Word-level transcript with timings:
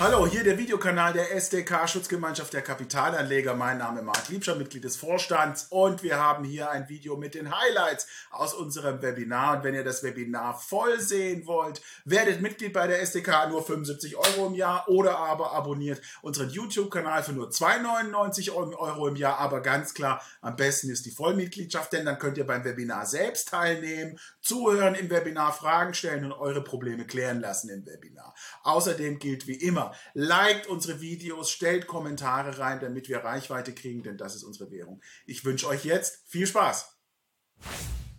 Hallo, 0.00 0.26
hier 0.26 0.42
der 0.42 0.56
Videokanal 0.56 1.12
der 1.12 1.30
SDK 1.36 1.86
Schutzgemeinschaft 1.86 2.54
der 2.54 2.62
Kapitalanleger. 2.62 3.54
Mein 3.54 3.76
Name 3.76 4.00
ist 4.00 4.06
Marc 4.06 4.30
Liebscher, 4.30 4.54
Mitglied 4.54 4.82
des 4.82 4.96
Vorstands 4.96 5.66
und 5.68 6.02
wir 6.02 6.16
haben 6.16 6.42
hier 6.42 6.70
ein 6.70 6.88
Video 6.88 7.18
mit 7.18 7.34
den 7.34 7.54
Highlights 7.54 8.06
aus 8.30 8.54
unserem 8.54 9.02
Webinar. 9.02 9.58
Und 9.58 9.64
wenn 9.64 9.74
ihr 9.74 9.84
das 9.84 10.02
Webinar 10.02 10.58
voll 10.58 10.98
sehen 11.00 11.46
wollt, 11.46 11.82
werdet 12.06 12.40
Mitglied 12.40 12.72
bei 12.72 12.86
der 12.86 13.02
SDK 13.02 13.50
nur 13.50 13.62
75 13.62 14.16
Euro 14.16 14.46
im 14.46 14.54
Jahr 14.54 14.88
oder 14.88 15.18
aber 15.18 15.52
abonniert 15.52 16.00
unseren 16.22 16.48
YouTube-Kanal 16.48 17.22
für 17.22 17.34
nur 17.34 17.50
2,99 17.50 18.54
Euro 18.54 19.06
im 19.06 19.16
Jahr. 19.16 19.36
Aber 19.36 19.60
ganz 19.60 19.92
klar, 19.92 20.22
am 20.40 20.56
besten 20.56 20.88
ist 20.88 21.04
die 21.04 21.10
Vollmitgliedschaft, 21.10 21.92
denn 21.92 22.06
dann 22.06 22.18
könnt 22.18 22.38
ihr 22.38 22.46
beim 22.46 22.64
Webinar 22.64 23.04
selbst 23.04 23.50
teilnehmen, 23.50 24.18
zuhören 24.40 24.94
im 24.94 25.10
Webinar, 25.10 25.52
Fragen 25.52 25.92
stellen 25.92 26.24
und 26.24 26.32
eure 26.32 26.64
Probleme 26.64 27.04
klären 27.04 27.40
lassen 27.40 27.68
im 27.68 27.84
Webinar. 27.84 28.34
Außerdem 28.62 29.18
gilt 29.18 29.46
wie 29.46 29.56
immer, 29.56 29.89
liked 30.14 30.66
unsere 30.66 31.00
Videos, 31.00 31.50
stellt 31.50 31.86
Kommentare 31.86 32.58
rein, 32.58 32.80
damit 32.80 33.08
wir 33.08 33.24
Reichweite 33.24 33.72
kriegen, 33.74 34.02
denn 34.02 34.16
das 34.16 34.34
ist 34.36 34.44
unsere 34.44 34.70
Währung. 34.70 35.00
Ich 35.26 35.44
wünsche 35.44 35.68
euch 35.68 35.84
jetzt 35.84 36.28
viel 36.28 36.46
Spaß. 36.46 36.96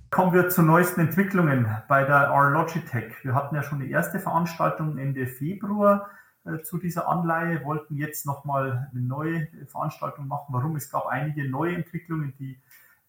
Kommen 0.09 0.34
wir 0.34 0.49
zu 0.49 0.61
neuesten 0.61 1.02
Entwicklungen 1.02 1.73
bei 1.88 2.03
der 2.03 2.27
R-Logitech. 2.27 3.13
Wir 3.23 3.34
hatten 3.34 3.55
ja 3.55 3.63
schon 3.63 3.80
die 3.80 3.89
erste 3.89 4.20
Veranstaltung 4.20 4.97
Ende 4.97 5.25
Februar 5.25 6.09
äh, 6.44 6.61
zu 6.63 6.77
dieser 6.80 7.07
Anleihe, 7.07 7.63
wollten 7.63 7.95
jetzt 7.95 8.25
nochmal 8.25 8.89
eine 8.91 9.02
neue 9.02 9.47
Veranstaltung 9.67 10.27
machen. 10.27 10.47
Warum? 10.49 10.75
Es 10.75 10.89
gab 10.89 11.05
einige 11.05 11.49
neue 11.49 11.75
Entwicklungen, 11.75 12.33
die 12.38 12.59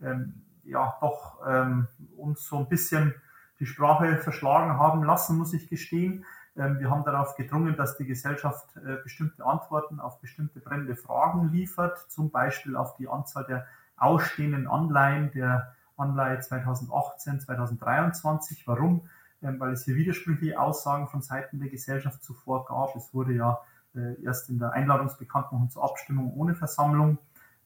ähm, 0.00 0.42
ja 0.64 0.96
doch 1.00 1.40
ähm, 1.46 1.88
uns 2.16 2.44
so 2.46 2.58
ein 2.58 2.68
bisschen 2.68 3.14
die 3.58 3.66
Sprache 3.66 4.18
verschlagen 4.18 4.78
haben 4.78 5.02
lassen, 5.02 5.38
muss 5.38 5.54
ich 5.54 5.68
gestehen. 5.68 6.24
Ähm, 6.56 6.78
wir 6.78 6.90
haben 6.90 7.04
darauf 7.04 7.36
gedrungen, 7.36 7.76
dass 7.76 7.96
die 7.96 8.06
Gesellschaft 8.06 8.76
äh, 8.76 8.96
bestimmte 9.02 9.44
Antworten 9.44 10.00
auf 10.00 10.20
bestimmte 10.20 10.60
brennende 10.60 10.96
Fragen 10.96 11.50
liefert, 11.50 11.98
zum 12.10 12.30
Beispiel 12.30 12.76
auf 12.76 12.96
die 12.96 13.08
Anzahl 13.08 13.44
der 13.44 13.66
ausstehenden 13.96 14.66
Anleihen 14.66 15.30
der 15.32 15.74
Anleihe 15.96 16.40
2018, 16.40 17.40
2023. 17.40 18.66
Warum? 18.66 19.02
Ähm, 19.42 19.58
weil 19.60 19.72
es 19.72 19.84
hier 19.84 19.96
widersprüchliche 19.96 20.60
Aussagen 20.60 21.08
von 21.08 21.22
Seiten 21.22 21.58
der 21.58 21.68
Gesellschaft 21.68 22.22
zuvor 22.22 22.66
gab. 22.66 22.94
Es 22.96 23.14
wurde 23.14 23.32
ja 23.32 23.60
äh, 23.94 24.22
erst 24.22 24.50
in 24.50 24.58
der 24.58 24.72
Einladungsbekanntmachung 24.72 25.70
zur 25.70 25.84
Abstimmung 25.84 26.32
ohne 26.34 26.54
Versammlung 26.54 27.18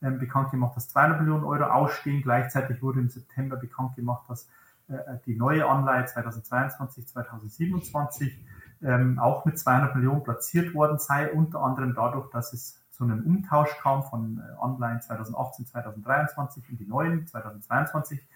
ähm, 0.03 0.19
bekannt 0.19 0.51
gemacht, 0.51 0.77
dass 0.77 0.89
200 0.89 1.21
Millionen 1.21 1.45
Euro 1.45 1.65
ausstehen. 1.65 2.23
Gleichzeitig 2.23 2.83
wurde 2.83 3.01
im 3.01 3.09
September 3.09 3.57
bekannt 3.57 3.97
gemacht, 3.97 4.25
dass 4.29 4.49
äh, 4.89 5.19
die 5.27 5.35
neue 5.35 5.67
Anleihe 5.67 6.05
2022, 6.05 7.07
2027 7.09 8.39
ähm, 8.83 9.19
auch 9.19 9.45
mit 9.45 9.59
200 9.59 9.95
Millionen 9.95 10.23
platziert 10.23 10.75
worden 10.75 10.99
sei, 10.99 11.31
unter 11.33 11.61
anderem 11.61 11.95
dadurch, 11.95 12.31
dass 12.31 12.53
es 12.53 12.83
zu 12.91 13.05
einem 13.05 13.25
Umtausch 13.25 13.77
kam 13.83 14.05
von 14.05 14.43
Anleihen 14.61 15.03
2018, 15.03 15.67
2023 15.67 16.71
in 16.71 16.79
die 16.79 16.87
neuen 16.87 17.27
2022 17.27 18.27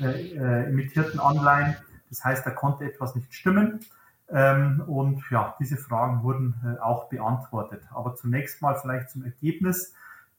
äh, 0.00 0.04
äh, 0.04 0.68
emittierten 0.68 1.18
Anleihen. 1.18 1.76
Das 2.08 2.24
heißt, 2.24 2.46
da 2.46 2.50
konnte 2.50 2.84
etwas 2.84 3.14
nicht 3.14 3.32
stimmen. 3.34 3.80
Ähm, 4.28 4.82
und 4.86 5.22
ja, 5.30 5.54
diese 5.58 5.76
Fragen 5.76 6.22
wurden 6.22 6.54
äh, 6.64 6.80
auch 6.80 7.08
beantwortet. 7.08 7.82
Aber 7.92 8.14
zunächst 8.14 8.62
mal 8.62 8.74
vielleicht 8.76 9.10
zum 9.10 9.24
Ergebnis 9.24 9.94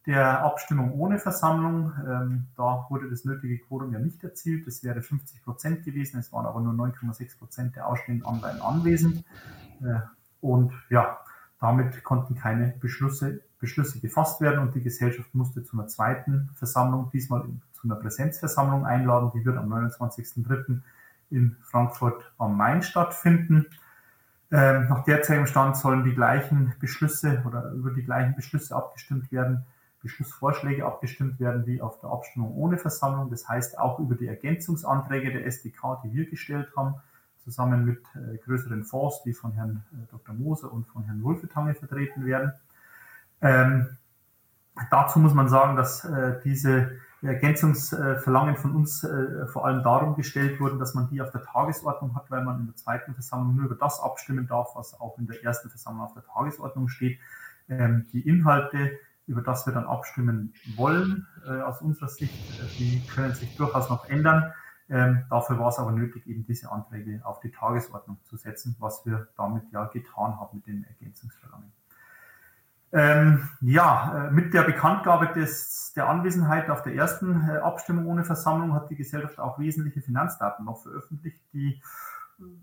der 0.06 0.44
Abstimmung 0.44 0.94
ohne 0.94 1.18
Versammlung. 1.18 1.94
Ähm, 2.06 2.48
da 2.58 2.86
wurde 2.90 3.10
das 3.10 3.24
nötige 3.26 3.60
Quorum 3.60 3.94
ja 3.94 4.00
nicht 4.00 4.24
erzielt. 4.24 4.68
Das 4.68 4.84
wäre 4.84 5.02
50 5.02 5.44
Prozent 5.44 5.86
gewesen. 5.86 6.20
Es 6.20 6.34
waren 6.34 6.46
aber 6.46 6.60
nur 6.60 6.74
9,6 6.74 7.38
Prozent 7.38 7.76
der 7.76 7.88
ausstehenden 7.88 8.28
Anleihen 8.28 8.62
anwesend. 8.62 9.24
Äh, 9.82 10.00
und 10.42 10.74
ja, 10.90 11.20
damit 11.60 12.04
konnten 12.04 12.36
keine 12.36 12.74
Beschlüsse, 12.80 13.42
Beschlüsse 13.60 14.02
gefasst 14.02 14.42
werden 14.42 14.60
und 14.60 14.76
die 14.76 14.82
Gesellschaft 14.82 15.34
musste 15.34 15.64
zu 15.64 15.78
einer 15.78 15.88
zweiten 15.88 16.50
Versammlung, 16.56 17.10
diesmal 17.12 17.46
zu 17.72 17.88
einer 17.88 17.96
Präsenzversammlung 17.96 18.86
einladen. 18.86 19.32
Die 19.34 19.46
wird 19.46 19.58
am 19.58 19.72
29.03. 19.72 20.82
in 21.30 21.56
Frankfurt 21.62 22.34
am 22.38 22.58
Main 22.58 22.84
stattfinden. 22.84 23.68
Ähm, 24.52 24.90
nach 24.90 25.06
derzeitigem 25.06 25.48
Stand 25.48 25.78
sollen 25.78 26.04
die 26.04 26.14
gleichen 26.14 26.74
Beschlüsse 26.82 27.42
oder 27.48 27.72
über 27.72 27.92
die 27.92 28.04
gleichen 28.04 28.36
Beschlüsse 28.36 28.76
abgestimmt 28.76 29.32
werden 29.32 29.66
Beschlussvorschläge 30.04 30.86
abgestimmt 30.86 31.40
werden 31.40 31.66
wie 31.66 31.82
auf 31.82 32.00
der 32.00 32.12
Abstimmung 32.12 32.54
ohne 32.56 32.78
Versammlung. 32.78 33.30
Das 33.32 33.48
heißt 33.48 33.80
auch 33.80 34.00
über 34.00 34.16
die 34.16 34.28
Ergänzungsanträge 34.28 35.32
der 35.32 35.46
SDK, 35.46 36.02
die 36.04 36.14
wir 36.14 36.30
gestellt 36.30 36.68
haben, 36.78 36.96
zusammen 37.44 37.86
mit 37.86 38.04
äh, 38.16 38.38
größeren 38.38 38.84
Fonds, 38.84 39.24
die 39.24 39.34
von 39.34 39.54
Herrn 39.54 39.84
äh, 39.94 40.12
Dr. 40.12 40.36
Moser 40.36 40.72
und 40.72 40.88
von 40.88 41.04
Herrn 41.06 41.24
Wulfetange 41.24 41.74
vertreten 41.74 42.26
werden. 42.26 42.54
Ähm, 43.42 43.98
dazu 44.92 45.20
muss 45.20 45.34
man 45.34 45.50
sagen, 45.50 45.76
dass 45.76 46.06
äh, 46.06 46.40
diese 46.44 46.92
Ergänzungsverlangen 47.22 48.58
von 48.58 48.76
uns 48.76 49.04
äh, 49.04 49.46
vor 49.48 49.66
allem 49.66 49.84
darum 49.84 50.16
gestellt 50.16 50.60
wurden, 50.60 50.80
dass 50.80 50.94
man 50.94 51.10
die 51.10 51.22
auf 51.22 51.32
der 51.32 51.44
Tagesordnung 51.44 52.16
hat, 52.16 52.30
weil 52.30 52.44
man 52.44 52.60
in 52.60 52.66
der 52.68 52.76
zweiten 52.76 53.14
Versammlung 53.14 53.56
nur 53.56 53.66
über 53.66 53.76
das 53.76 54.02
abstimmen 54.02 54.48
darf, 54.48 54.76
was 54.76 55.00
auch 55.00 55.18
in 55.18 55.28
der 55.28 55.42
ersten 55.44 55.70
Versammlung 55.70 56.06
auf 56.06 56.14
der 56.14 56.24
Tagesordnung 56.24 56.90
steht. 56.90 57.20
Ähm, 57.70 58.06
die 58.12 58.28
Inhalte 58.28 59.00
über 59.28 59.42
das 59.42 59.66
wir 59.66 59.74
dann 59.74 59.86
abstimmen 59.86 60.54
wollen, 60.76 61.28
äh, 61.46 61.62
aus 61.62 61.82
unserer 61.82 62.10
Sicht. 62.10 62.34
Äh, 62.60 62.68
die 62.78 63.04
können 63.08 63.34
sich 63.34 63.56
durchaus 63.56 63.90
noch 63.90 64.10
ändern. 64.10 64.54
Ähm, 64.90 65.26
dafür 65.30 65.60
war 65.60 65.70
es 65.70 65.80
aber 65.80 65.92
nötig, 65.92 66.28
eben 66.28 66.46
diese 66.46 66.72
Anträge 66.72 67.22
auf 67.24 67.40
die 67.40 67.52
Tagesordnung 67.52 68.18
zu 68.24 68.36
setzen, 68.36 68.76
was 68.80 69.06
wir 69.06 69.28
damit 69.38 69.64
ja 69.72 69.86
getan 69.86 70.40
haben 70.40 70.58
mit 70.58 70.68
den 70.68 70.84
Ergänzungsverlangen. 70.84 71.72
Ähm, 72.92 73.50
ja, 73.62 74.28
äh, 74.28 74.32
mit 74.32 74.54
der 74.54 74.62
Bekanntgabe 74.62 75.34
des, 75.34 75.94
der 75.96 76.08
Anwesenheit 76.10 76.70
auf 76.70 76.84
der 76.84 76.94
ersten 76.94 77.50
äh, 77.50 77.58
Abstimmung 77.58 78.06
ohne 78.06 78.24
Versammlung 78.24 78.76
hat 78.76 78.92
die 78.92 78.96
Gesellschaft 78.96 79.40
auch 79.40 79.58
wesentliche 79.58 80.02
Finanzdaten 80.02 80.66
noch 80.66 80.84
veröffentlicht, 80.84 81.42
die 81.54 81.82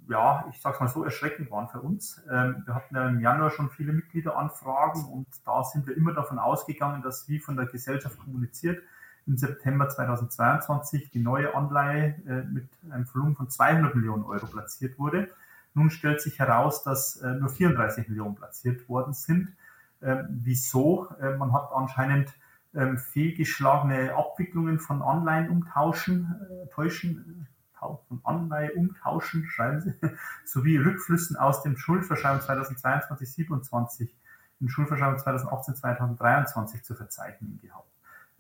ja, 0.09 0.47
ich 0.51 0.61
sage 0.61 0.75
es 0.75 0.81
mal 0.81 0.89
so, 0.89 1.05
erschreckend 1.05 1.51
waren 1.51 1.69
für 1.69 1.81
uns. 1.81 2.23
Ähm, 2.31 2.63
wir 2.65 2.75
hatten 2.75 2.95
ja 2.95 3.09
im 3.09 3.21
Januar 3.21 3.51
schon 3.51 3.71
viele 3.71 3.93
Mitgliederanfragen 3.93 5.05
und 5.05 5.27
da 5.45 5.63
sind 5.65 5.87
wir 5.87 5.97
immer 5.97 6.13
davon 6.13 6.39
ausgegangen, 6.39 7.03
dass 7.03 7.29
wie 7.29 7.39
von 7.39 7.57
der 7.57 7.67
Gesellschaft 7.67 8.19
kommuniziert, 8.19 8.83
im 9.27 9.37
September 9.37 9.89
2022 9.89 11.11
die 11.11 11.21
neue 11.21 11.55
Anleihe 11.55 12.17
äh, 12.27 12.43
mit 12.43 12.69
einem 12.91 13.07
Volumen 13.13 13.37
von 13.37 13.49
200 13.49 13.95
Millionen 13.95 14.25
Euro 14.25 14.47
platziert 14.47 14.99
wurde. 14.99 15.29
Nun 15.75 15.91
stellt 15.91 16.21
sich 16.21 16.39
heraus, 16.39 16.83
dass 16.83 17.17
äh, 17.17 17.35
nur 17.35 17.49
34 17.49 18.09
Millionen 18.09 18.35
platziert 18.35 18.89
worden 18.89 19.13
sind. 19.13 19.55
Ähm, 20.03 20.27
wieso? 20.31 21.09
Äh, 21.21 21.37
man 21.37 21.53
hat 21.53 21.71
anscheinend 21.73 22.33
ähm, 22.75 22.99
fehlgeschlagene 22.99 24.15
Abwicklungen 24.17 24.79
von 24.79 25.03
Anleihenumtauschen, 25.03 26.35
täuschen, 26.73 27.40
von 27.81 28.21
Anleihe 28.25 28.73
umtauschen, 28.73 29.47
schreiben 29.47 29.81
Sie, 29.81 29.95
sowie 30.45 30.77
Rückflüssen 30.77 31.37
aus 31.37 31.63
dem 31.63 31.77
Schuldverschreibung 31.77 32.41
2022 32.41 33.33
27 33.33 34.17
in 34.61 34.69
Schuldverschreibung 34.69 35.19
2018 35.19 35.75
2023 35.77 36.83
zu 36.83 36.95
verzeichnen 36.95 37.59
gehabt. 37.63 37.89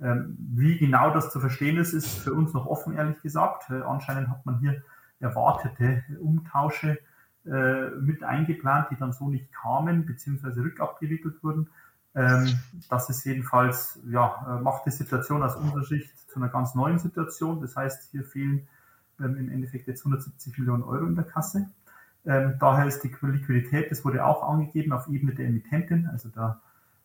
Ähm, 0.01 0.37
wie 0.39 0.79
genau 0.79 1.13
das 1.13 1.31
zu 1.31 1.41
verstehen 1.41 1.77
ist, 1.77 1.93
ist 1.93 2.19
für 2.19 2.33
uns 2.33 2.53
noch 2.53 2.67
offen, 2.67 2.97
ehrlich 2.97 3.21
gesagt. 3.23 3.71
Äh, 3.71 3.83
anscheinend 3.83 4.29
hat 4.31 4.47
man 4.47 4.59
hier 4.59 4.83
erwartete 5.19 6.03
Umtausche 6.21 6.99
äh, 7.47 7.91
mit 7.91 8.23
eingeplant, 8.23 8.91
die 8.91 8.97
dann 8.97 9.13
so 9.13 9.29
nicht 9.29 9.53
kamen, 9.53 10.07
beziehungsweise 10.07 10.63
rückabgewickelt 10.63 11.43
wurden. 11.43 11.69
Ähm, 12.15 12.59
das 12.89 13.09
ist 13.09 13.25
jedenfalls, 13.25 13.99
ja, 14.09 14.59
äh, 14.59 14.63
macht 14.63 14.87
die 14.87 14.91
Situation 14.91 15.43
aus 15.43 15.57
unserer 15.57 15.85
Sicht 15.85 16.11
zu 16.31 16.41
einer 16.41 16.49
ganz 16.49 16.75
neuen 16.75 16.99
Situation. 16.99 17.61
Das 17.61 17.77
heißt, 17.77 18.11
hier 18.11 18.25
fehlen 18.25 18.69
ähm, 19.23 19.37
im 19.37 19.51
Endeffekt 19.51 19.87
jetzt 19.87 20.01
170 20.01 20.59
Millionen 20.59 20.83
Euro 20.83 21.07
in 21.07 21.15
der 21.15 21.25
Kasse. 21.25 21.69
Ähm, 22.27 22.57
daher 22.59 22.87
ist 22.87 23.03
die 23.03 23.15
Liquidität, 23.23 23.91
das 23.91 24.05
wurde 24.05 24.23
auch 24.25 24.47
angegeben 24.49 24.93
auf 24.93 25.09
Ebene 25.09 25.35
der 25.35 25.47
Emittentin, 25.47 26.07
also 26.07 26.29
der 26.29 26.61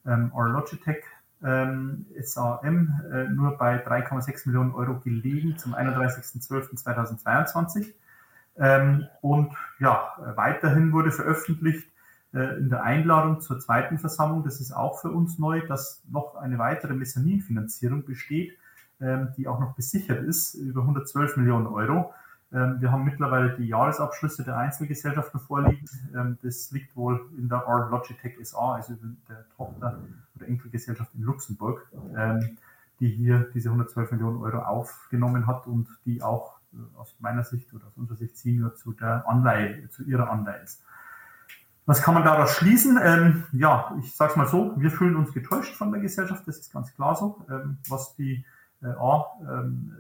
ähm, 0.06 0.32
Logitech 0.36 1.04
ähm, 1.44 2.06
SAM, 2.22 3.02
äh, 3.12 3.24
nur 3.30 3.58
bei 3.58 3.84
3,6 3.86 4.48
Millionen 4.48 4.74
Euro 4.74 5.00
gelegen 5.00 5.58
zum 5.58 5.74
31.12.2022. 5.74 7.94
Ähm, 8.58 9.08
und 9.22 9.54
ja, 9.80 10.14
weiterhin 10.36 10.92
wurde 10.92 11.12
veröffentlicht 11.12 11.88
äh, 12.34 12.58
in 12.58 12.70
der 12.70 12.84
Einladung 12.84 13.40
zur 13.42 13.60
zweiten 13.60 14.00
Versammlung, 14.00 14.44
das 14.44 14.60
ist 14.60 14.74
auch 14.74 15.00
für 15.00 15.12
uns 15.12 15.40
neu, 15.40 15.66
dass 15.66 16.04
noch 16.10 16.36
eine 16.36 16.58
weitere 16.58 16.94
Mezzaninfinanzierung 16.94 18.04
besteht 18.06 18.58
die 19.00 19.48
auch 19.48 19.60
noch 19.60 19.76
besichert 19.76 20.24
ist, 20.24 20.54
über 20.54 20.82
112 20.82 21.36
Millionen 21.36 21.68
Euro. 21.68 22.14
Ähm, 22.54 22.78
wir 22.80 22.92
haben 22.92 23.04
mittlerweile 23.04 23.56
die 23.58 23.68
Jahresabschlüsse 23.68 24.44
der 24.44 24.58
Einzelgesellschaften 24.58 25.40
vorliegen. 25.40 25.86
Ähm, 26.16 26.38
das 26.42 26.72
liegt 26.72 26.96
wohl 26.96 27.30
in 27.38 27.50
der 27.50 27.60
R 27.68 27.90
Logitech 27.92 28.38
SA, 28.44 28.76
also 28.76 28.96
der 29.28 29.46
Tochter 29.58 30.00
oder 30.36 30.48
Enkelgesellschaft 30.48 31.14
in 31.14 31.24
Luxemburg, 31.24 31.88
die 33.00 33.10
hier 33.10 33.50
diese 33.54 33.70
112 33.70 34.12
Millionen 34.12 34.42
Euro 34.42 34.60
aufgenommen 34.60 35.48
hat 35.48 35.68
und 35.68 35.88
die 36.06 36.22
auch 36.22 36.56
äh, 36.74 36.98
aus 36.98 37.16
meiner 37.20 37.44
Sicht 37.44 37.74
oder 37.74 37.88
aus 37.88 37.98
unserer 37.98 38.18
Sicht 38.18 38.38
Senior 38.38 38.76
zu 38.76 38.94
der 38.94 39.28
Anleihe, 39.28 39.90
zu 39.90 40.04
ihrer 40.04 40.30
Anleihe 40.30 40.62
ist. 40.64 40.82
Was 41.86 42.02
kann 42.02 42.16
man 42.16 42.24
daraus 42.24 42.52
schließen? 42.52 43.00
Ähm, 43.02 43.44
ja, 43.52 43.96
ich 44.00 44.16
sage 44.16 44.32
es 44.32 44.38
mal 44.38 44.48
so, 44.48 44.74
wir 44.78 44.90
fühlen 44.90 45.16
uns 45.16 45.34
getäuscht 45.34 45.76
von 45.76 45.92
der 45.92 46.02
Gesellschaft, 46.02 46.48
das 46.48 46.58
ist 46.58 46.74
ganz 46.74 46.94
klar 46.96 47.16
so, 47.16 47.46
ähm, 47.50 47.78
was 47.90 48.16
die 48.16 48.34
ähm, 48.36 48.44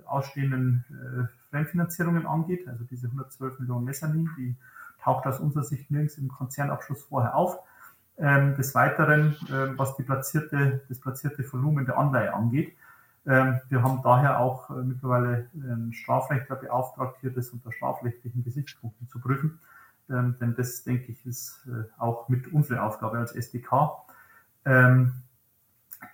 ausstehenden 0.05 0.83
äh, 0.89 1.27
Fremdfinanzierungen 1.49 2.25
angeht, 2.25 2.67
also 2.67 2.83
diese 2.83 3.07
112 3.07 3.59
Millionen 3.59 3.85
Mezzanin, 3.85 4.29
die 4.37 4.55
taucht 5.01 5.25
aus 5.25 5.39
unserer 5.39 5.63
Sicht 5.63 5.89
nirgends 5.91 6.17
im 6.17 6.27
Konzernabschluss 6.27 7.03
vorher 7.03 7.35
auf. 7.35 7.59
Ähm, 8.17 8.55
des 8.55 8.73
Weiteren, 8.73 9.35
äh, 9.49 9.77
was 9.77 9.95
die 9.97 10.03
platzierte, 10.03 10.81
das 10.87 10.99
platzierte 10.99 11.43
Volumen 11.51 11.85
der 11.85 11.97
Anleihe 11.97 12.33
angeht, 12.33 12.73
ähm, 13.27 13.59
wir 13.69 13.81
haben 13.81 14.01
daher 14.03 14.39
auch 14.39 14.69
äh, 14.69 14.73
mittlerweile 14.73 15.49
einen 15.53 15.93
Strafrechtler 15.93 16.55
beauftragt, 16.55 17.17
hier 17.21 17.31
das 17.31 17.49
unter 17.49 17.71
strafrechtlichen 17.71 18.43
Gesichtspunkten 18.43 19.07
zu 19.09 19.19
prüfen. 19.19 19.59
Ähm, 20.09 20.35
denn 20.39 20.55
das, 20.55 20.83
denke 20.83 21.11
ich, 21.11 21.25
ist 21.25 21.67
äh, 21.67 21.83
auch 21.99 22.29
mit 22.29 22.53
unserer 22.53 22.83
Aufgabe 22.83 23.17
als 23.17 23.35
SDK. 23.35 23.91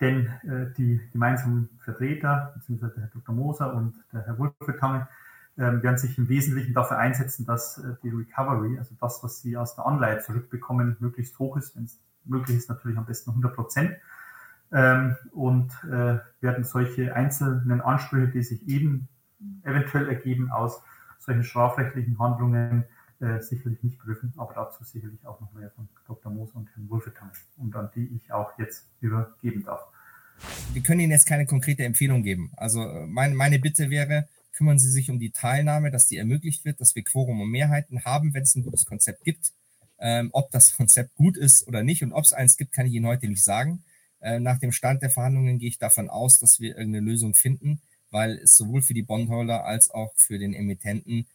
Denn 0.00 0.26
äh, 0.42 0.72
die 0.76 1.00
gemeinsamen 1.12 1.68
Vertreter, 1.78 2.52
beziehungsweise 2.56 2.94
der 2.94 3.02
Herr 3.04 3.10
Dr. 3.10 3.34
Moser 3.34 3.74
und 3.74 3.94
der 4.12 4.26
Herr 4.26 4.38
Wolfetange, 4.38 5.08
ähm, 5.58 5.82
werden 5.82 5.98
sich 5.98 6.16
im 6.16 6.28
Wesentlichen 6.28 6.72
dafür 6.72 6.98
einsetzen, 6.98 7.44
dass 7.44 7.78
äh, 7.78 7.94
die 8.02 8.08
Recovery, 8.08 8.78
also 8.78 8.94
das, 9.00 9.22
was 9.22 9.42
sie 9.42 9.56
aus 9.56 9.74
der 9.74 9.84
Anleihe 9.86 10.20
zurückbekommen, 10.20 10.96
möglichst 11.00 11.38
hoch 11.38 11.56
ist. 11.56 11.76
Wenn 11.76 11.84
es 11.84 11.98
möglich 12.24 12.56
ist, 12.56 12.68
natürlich 12.68 12.96
am 12.96 13.04
besten 13.04 13.30
100 13.30 13.54
Prozent. 13.54 13.96
Ähm, 14.72 15.16
und 15.32 15.70
äh, 15.84 16.18
werden 16.40 16.64
solche 16.64 17.14
einzelnen 17.14 17.82
Ansprüche, 17.82 18.28
die 18.28 18.42
sich 18.42 18.66
eben 18.66 19.08
eventuell 19.62 20.08
ergeben 20.08 20.50
aus 20.50 20.82
solchen 21.18 21.44
strafrechtlichen 21.44 22.18
Handlungen, 22.18 22.84
äh, 23.22 23.40
sicherlich 23.40 23.82
nicht 23.82 23.98
prüfen, 23.98 24.32
aber 24.36 24.52
dazu 24.54 24.84
sicherlich 24.84 25.24
auch 25.26 25.40
noch 25.40 25.52
mehr 25.52 25.70
von 25.70 25.88
Dr. 26.06 26.32
Moos 26.32 26.50
und 26.52 26.68
Herrn 26.74 26.90
Wolfetange 26.90 27.32
und 27.56 27.74
an 27.76 27.88
die 27.94 28.06
ich 28.16 28.32
auch 28.32 28.58
jetzt 28.58 28.84
übergeben 29.00 29.64
darf. 29.64 29.80
Wir 30.72 30.82
können 30.82 31.00
Ihnen 31.00 31.12
jetzt 31.12 31.26
keine 31.26 31.46
konkrete 31.46 31.84
Empfehlung 31.84 32.22
geben. 32.22 32.52
Also 32.56 32.82
äh, 32.82 33.06
mein, 33.06 33.34
meine 33.34 33.58
Bitte 33.58 33.90
wäre, 33.90 34.28
kümmern 34.52 34.78
Sie 34.78 34.90
sich 34.90 35.10
um 35.10 35.18
die 35.18 35.30
Teilnahme, 35.30 35.90
dass 35.90 36.08
die 36.08 36.16
ermöglicht 36.16 36.64
wird, 36.64 36.80
dass 36.80 36.94
wir 36.94 37.04
Quorum 37.04 37.40
und 37.40 37.50
Mehrheiten 37.50 38.04
haben, 38.04 38.34
wenn 38.34 38.42
es 38.42 38.54
ein 38.54 38.64
gutes 38.64 38.84
Konzept 38.84 39.24
gibt. 39.24 39.52
Ähm, 39.98 40.30
ob 40.32 40.50
das 40.50 40.72
Konzept 40.76 41.14
gut 41.14 41.36
ist 41.36 41.66
oder 41.68 41.82
nicht 41.84 42.02
und 42.02 42.12
ob 42.12 42.24
es 42.24 42.32
eins 42.32 42.56
gibt, 42.56 42.72
kann 42.72 42.86
ich 42.86 42.94
Ihnen 42.94 43.06
heute 43.06 43.28
nicht 43.28 43.44
sagen. 43.44 43.84
Äh, 44.20 44.40
nach 44.40 44.58
dem 44.58 44.72
Stand 44.72 45.02
der 45.02 45.10
Verhandlungen 45.10 45.58
gehe 45.58 45.68
ich 45.68 45.78
davon 45.78 46.10
aus, 46.10 46.38
dass 46.38 46.60
wir 46.60 46.76
irgendeine 46.76 47.06
Lösung 47.06 47.34
finden, 47.34 47.80
weil 48.10 48.38
es 48.38 48.56
sowohl 48.56 48.82
für 48.82 48.94
die 48.94 49.02
Bondholder 49.02 49.64
als 49.64 49.90
auch 49.90 50.12
für 50.16 50.38
den 50.38 50.54
Emittenten 50.54 51.26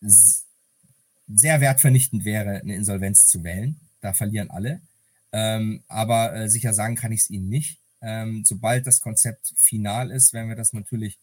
sehr 0.00 1.60
wertvernichtend 1.60 2.24
wäre, 2.24 2.60
eine 2.60 2.74
Insolvenz 2.74 3.26
zu 3.26 3.44
wählen. 3.44 3.80
Da 4.00 4.12
verlieren 4.12 4.50
alle. 4.50 4.80
Ähm, 5.32 5.82
aber 5.88 6.34
äh, 6.34 6.48
sicher 6.48 6.72
sagen 6.72 6.94
kann 6.94 7.12
ich 7.12 7.20
es 7.20 7.30
Ihnen 7.30 7.48
nicht. 7.48 7.78
Ähm, 8.00 8.44
sobald 8.44 8.86
das 8.86 9.00
Konzept 9.00 9.52
final 9.56 10.10
ist, 10.10 10.32
werden 10.32 10.48
wir 10.48 10.56
das 10.56 10.72
natürlich 10.72 11.18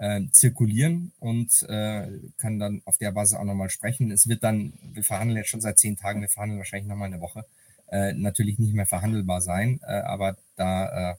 äh, 0.00 0.22
zirkulieren 0.30 1.12
und 1.18 1.62
äh, 1.68 2.08
können 2.38 2.58
dann 2.58 2.82
auf 2.86 2.96
der 2.98 3.12
Basis 3.12 3.36
auch 3.36 3.44
nochmal 3.44 3.68
sprechen. 3.68 4.10
Es 4.10 4.28
wird 4.28 4.42
dann, 4.42 4.72
wir 4.92 5.04
verhandeln 5.04 5.36
jetzt 5.36 5.50
schon 5.50 5.60
seit 5.60 5.78
zehn 5.78 5.96
Tagen, 5.96 6.22
wir 6.22 6.28
verhandeln 6.28 6.58
wahrscheinlich 6.58 6.88
nochmal 6.88 7.08
eine 7.08 7.20
Woche, 7.20 7.44
äh, 7.88 8.12
natürlich 8.14 8.58
nicht 8.58 8.74
mehr 8.74 8.86
verhandelbar 8.86 9.42
sein, 9.42 9.80
äh, 9.82 10.00
aber 10.00 10.36
da, 10.56 11.12
äh, 11.12 11.14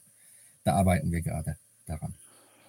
da 0.64 0.74
arbeiten 0.74 1.12
wir 1.12 1.20
gerade 1.20 1.56
daran. 1.86 2.14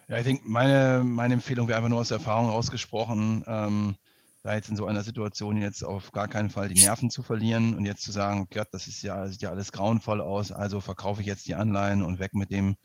Ja, 0.08 0.18
ich 0.18 0.26
denke, 0.26 0.44
meine, 0.46 1.04
meine 1.04 1.36
Empfehlung 1.36 1.68
wäre 1.68 1.78
einfach 1.78 1.90
nur 1.90 2.02
aus 2.02 2.12
Erfahrung 2.12 2.50
ausgesprochen, 2.50 3.44
ähm, 3.48 3.96
da 4.44 4.54
jetzt 4.54 4.70
in 4.70 4.76
so 4.76 4.86
einer 4.86 5.04
Situation 5.04 5.58
jetzt 5.58 5.84
auf 5.84 6.12
gar 6.12 6.28
keinen 6.28 6.50
Fall 6.50 6.68
die 6.68 6.82
Nerven 6.82 7.10
zu 7.10 7.24
verlieren 7.24 7.76
und 7.76 7.86
jetzt 7.86 8.04
zu 8.04 8.12
sagen, 8.12 8.48
Gott, 8.54 8.68
das 8.72 8.88
ist 8.88 9.02
ja, 9.02 9.26
sieht 9.28 9.42
ja 9.42 9.50
alles 9.50 9.72
grauenvoll 9.72 10.20
aus, 10.20 10.52
also 10.52 10.82
verkaufe 10.82 11.22
ich 11.22 11.28
jetzt 11.28 11.48
die 11.48 11.56
Anleihen 11.56 12.04
und 12.04 12.20
weg 12.20 12.34
mit 12.34 12.52
dem 12.52 12.76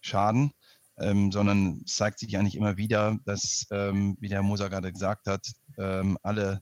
Schaden, 0.00 0.52
ähm, 0.98 1.32
sondern 1.32 1.82
es 1.86 1.96
zeigt 1.96 2.18
sich 2.18 2.36
eigentlich 2.36 2.54
immer 2.54 2.76
wieder, 2.76 3.18
dass, 3.24 3.66
ähm, 3.70 4.16
wie 4.20 4.28
der 4.28 4.42
Moser 4.42 4.68
gerade 4.68 4.92
gesagt 4.92 5.26
hat, 5.26 5.46
ähm, 5.78 6.18
alle 6.22 6.60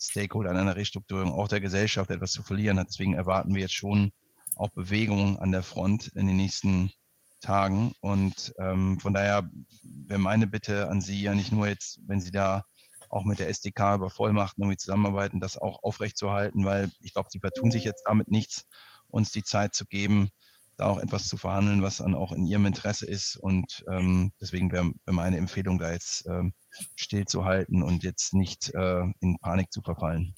Stakeholder 0.00 0.50
an 0.50 0.56
einer 0.56 0.76
Restrukturierung, 0.76 1.32
auch 1.32 1.48
der 1.48 1.60
Gesellschaft 1.60 2.10
etwas 2.10 2.30
zu 2.30 2.44
verlieren 2.44 2.78
hat. 2.78 2.88
Deswegen 2.88 3.14
erwarten 3.14 3.54
wir 3.54 3.62
jetzt 3.62 3.74
schon 3.74 4.12
auch 4.54 4.70
Bewegungen 4.70 5.36
an 5.38 5.50
der 5.50 5.62
Front 5.62 6.08
in 6.08 6.28
den 6.28 6.36
nächsten 6.36 6.92
Tagen. 7.40 7.92
Und 8.00 8.54
ähm, 8.58 9.00
von 9.00 9.14
daher 9.14 9.50
wäre 9.82 10.20
meine 10.20 10.46
Bitte 10.46 10.88
an 10.88 11.00
Sie 11.00 11.20
ja 11.20 11.34
nicht 11.34 11.50
nur 11.50 11.66
jetzt, 11.66 12.00
wenn 12.06 12.20
Sie 12.20 12.30
da 12.30 12.64
auch 13.08 13.24
mit 13.24 13.38
der 13.38 13.48
SDK 13.48 13.96
über 13.96 14.10
Vollmachten 14.10 14.62
irgendwie 14.62 14.78
zusammenarbeiten, 14.78 15.40
das 15.40 15.58
auch 15.58 15.82
aufrechtzuerhalten, 15.82 16.64
weil 16.64 16.90
ich 17.00 17.12
glaube, 17.12 17.28
sie 17.30 17.40
vertun 17.40 17.70
sich 17.70 17.84
jetzt 17.84 18.04
damit 18.06 18.28
nichts, 18.28 18.66
uns 19.08 19.30
die 19.30 19.44
Zeit 19.44 19.74
zu 19.74 19.86
geben, 19.86 20.30
da 20.76 20.86
auch 20.86 20.98
etwas 20.98 21.26
zu 21.26 21.36
verhandeln, 21.36 21.82
was 21.82 21.98
dann 21.98 22.14
auch 22.14 22.32
in 22.32 22.46
ihrem 22.46 22.66
Interesse 22.66 23.06
ist. 23.06 23.36
Und 23.36 23.84
ähm, 23.90 24.32
deswegen 24.40 24.72
wäre 24.72 24.92
wär 25.04 25.14
meine 25.14 25.38
Empfehlung, 25.38 25.78
da 25.78 25.90
jetzt 25.92 26.26
ähm, 26.26 26.52
stillzuhalten 26.96 27.82
und 27.82 28.02
jetzt 28.02 28.34
nicht 28.34 28.74
äh, 28.74 29.04
in 29.20 29.38
Panik 29.40 29.72
zu 29.72 29.80
verfallen. 29.82 30.34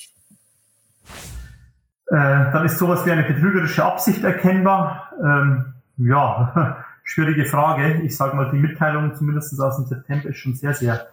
Äh, 2.06 2.14
dann 2.16 2.64
ist 2.64 2.78
sowas 2.78 3.04
wie 3.04 3.10
eine 3.10 3.24
betrügerische 3.24 3.84
Absicht 3.84 4.22
erkennbar. 4.22 5.12
Ähm, 5.22 5.74
ja, 5.96 6.84
schwierige 7.04 7.44
Frage. 7.44 8.02
Ich 8.02 8.16
sage 8.16 8.36
mal, 8.36 8.50
die 8.50 8.58
Mitteilung 8.58 9.14
zumindest 9.14 9.60
aus 9.60 9.76
dem 9.76 9.86
September 9.86 10.28
ist 10.28 10.38
schon 10.38 10.54
sehr, 10.54 10.74
sehr 10.74 11.08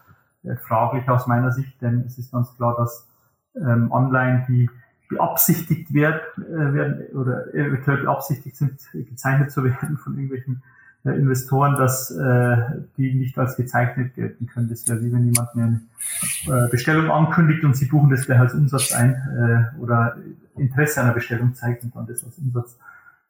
fraglich 0.63 1.07
aus 1.09 1.27
meiner 1.27 1.51
Sicht, 1.51 1.81
denn 1.81 2.03
es 2.05 2.17
ist 2.17 2.31
ganz 2.31 2.55
klar, 2.55 2.75
dass 2.77 3.07
ähm, 3.55 3.91
Anleihen, 3.91 4.43
die 4.47 4.69
beabsichtigt 5.09 5.93
werden, 5.93 6.19
äh, 6.37 6.73
werden 6.73 7.15
oder 7.15 7.53
eventuell 7.53 7.97
beabsichtigt 7.97 8.55
sind, 8.55 8.79
gezeichnet 8.91 9.51
zu 9.51 9.63
werden 9.63 9.97
von 9.97 10.13
irgendwelchen 10.13 10.63
äh, 11.05 11.11
Investoren, 11.11 11.75
dass 11.75 12.11
äh, 12.11 12.57
die 12.97 13.13
nicht 13.13 13.37
als 13.37 13.55
gezeichnet 13.55 14.15
gelten 14.15 14.47
können. 14.47 14.69
Das 14.69 14.87
wäre 14.87 15.01
wie 15.03 15.13
wenn 15.13 15.25
jemand 15.25 15.49
eine 15.55 15.81
äh, 16.47 16.69
Bestellung 16.69 17.11
ankündigt 17.11 17.63
und 17.63 17.75
sie 17.75 17.85
buchen 17.85 18.09
das 18.09 18.25
gleich 18.25 18.39
als 18.39 18.53
Umsatz 18.53 18.91
ein 18.93 19.13
äh, 19.13 19.79
oder 19.79 20.17
Interesse 20.57 21.01
einer 21.01 21.13
Bestellung 21.13 21.53
zeigt 21.53 21.83
und 21.83 21.95
dann 21.95 22.07
das 22.07 22.23
als 22.23 22.37
Umsatz 22.39 22.77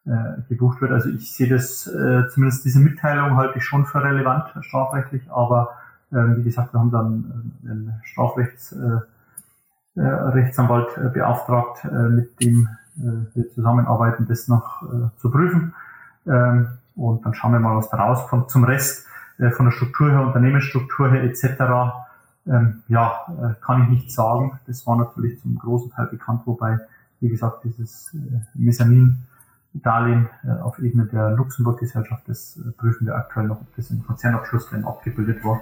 äh, 0.06 0.42
gebucht 0.48 0.82
wird. 0.82 0.92
Also 0.92 1.10
ich 1.10 1.34
sehe 1.34 1.50
das, 1.50 1.88
äh, 1.88 2.28
zumindest 2.30 2.64
diese 2.64 2.80
Mitteilung 2.80 3.36
halte 3.36 3.58
ich 3.58 3.66
schon 3.66 3.86
für 3.86 4.04
relevant 4.04 4.54
strafrechtlich, 4.62 5.30
aber 5.30 5.76
ähm, 6.12 6.38
wie 6.38 6.44
gesagt, 6.44 6.74
wir 6.74 6.80
haben 6.80 6.92
dann 6.92 7.54
äh, 7.66 7.72
einen 7.72 8.00
Strafrechtsanwalt 8.04 10.98
äh, 10.98 11.02
äh, 11.02 11.10
beauftragt, 11.10 11.86
mit 11.86 12.40
dem 12.42 12.70
wir 12.98 13.54
zusammenarbeiten, 13.54 14.26
das 14.26 14.48
noch 14.48 14.82
zu 15.18 15.30
prüfen. 15.30 15.74
Ähm, 16.26 16.70
und 16.96 17.26
dann 17.26 17.34
schauen 17.34 17.52
wir 17.52 17.60
mal, 17.60 17.76
was 17.76 17.90
da 17.90 17.98
rauskommt. 17.98 18.50
Zum 18.50 18.64
Rest 18.64 19.06
von 19.38 19.66
der 19.66 19.74
Struktur 19.74 20.12
her, 20.12 20.22
Unternehmensstruktur 20.22 21.12
her 21.12 21.24
etc. 21.24 21.44
Ähm, 22.48 22.84
ja, 22.88 23.26
kann 23.60 23.84
ich 23.84 23.90
nicht 23.90 24.14
sagen. 24.14 24.62
Das 24.66 24.88
war 24.88 24.96
natürlich 24.96 25.42
zum 25.42 25.58
großen 25.58 25.92
Teil 25.92 26.08
bekannt, 26.08 26.44
wobei, 26.46 26.80
wie 27.20 27.28
gesagt, 27.28 27.66
dieses 27.66 28.16
Mezzanin 28.54 29.24
Darlehen 29.74 30.30
auf 30.64 30.80
Ebene 30.80 31.06
der 31.06 31.32
Luxemburg-Gesellschaft, 31.32 32.24
das 32.28 32.58
prüfen 32.78 33.08
wir 33.08 33.18
aktuell 33.18 33.48
noch, 33.48 33.60
ob 33.60 33.76
das 33.76 33.92
im 33.92 34.06
Konzernabschluss 34.06 34.70
denn 34.70 34.86
abgebildet 34.86 35.44
war. 35.44 35.62